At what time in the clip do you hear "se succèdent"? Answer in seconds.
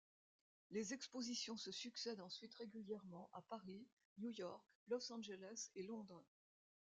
1.57-2.21